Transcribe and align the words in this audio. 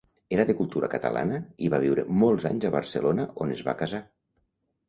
Era 0.35 0.45
de 0.49 0.53
cultura 0.61 0.89
catalana 0.93 1.37
i 1.67 1.69
va 1.75 1.81
viure 1.85 2.05
molts 2.23 2.47
anys 2.53 2.67
a 2.71 2.75
Barcelona 2.79 3.27
on 3.47 3.55
es 3.59 3.63
va 3.69 3.77
casar. 3.83 4.01